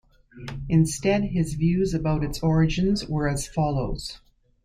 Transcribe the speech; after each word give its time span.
Instead 0.67 1.25
his 1.25 1.53
views 1.53 1.93
about 1.93 2.23
its 2.23 2.41
origins 2.41 3.07
were 3.07 3.29
as 3.29 3.45
follows. 3.47 4.19